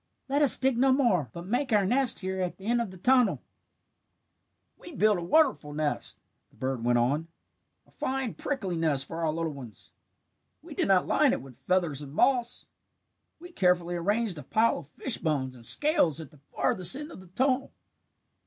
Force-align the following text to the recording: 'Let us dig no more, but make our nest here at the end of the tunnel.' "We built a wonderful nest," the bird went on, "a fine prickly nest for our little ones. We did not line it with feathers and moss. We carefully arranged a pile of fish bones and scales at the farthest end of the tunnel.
'Let 0.27 0.41
us 0.41 0.57
dig 0.57 0.79
no 0.79 0.91
more, 0.91 1.29
but 1.31 1.45
make 1.45 1.71
our 1.71 1.85
nest 1.85 2.21
here 2.21 2.41
at 2.41 2.57
the 2.57 2.65
end 2.65 2.81
of 2.81 2.89
the 2.89 2.97
tunnel.' 2.97 3.39
"We 4.75 4.95
built 4.95 5.19
a 5.19 5.21
wonderful 5.21 5.73
nest," 5.73 6.17
the 6.49 6.55
bird 6.55 6.83
went 6.83 6.97
on, 6.97 7.27
"a 7.85 7.91
fine 7.91 8.33
prickly 8.33 8.75
nest 8.77 9.05
for 9.05 9.23
our 9.23 9.31
little 9.31 9.51
ones. 9.53 9.91
We 10.63 10.73
did 10.73 10.87
not 10.87 11.05
line 11.05 11.33
it 11.33 11.41
with 11.43 11.55
feathers 11.55 12.01
and 12.01 12.15
moss. 12.15 12.65
We 13.37 13.51
carefully 13.51 13.93
arranged 13.93 14.39
a 14.39 14.43
pile 14.43 14.79
of 14.79 14.87
fish 14.87 15.19
bones 15.19 15.53
and 15.53 15.63
scales 15.63 16.19
at 16.19 16.31
the 16.31 16.39
farthest 16.49 16.95
end 16.95 17.11
of 17.11 17.19
the 17.19 17.27
tunnel. 17.27 17.71